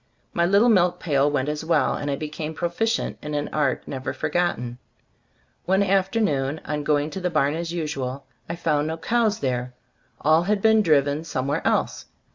[0.33, 4.13] My little milk pail went as well, and I became proficient in an art never
[4.13, 4.79] for gotten.
[5.65, 9.75] One afternoon, on going to the barn as usual, I found no cows there;
[10.19, 12.07] all had been driven somewhere else.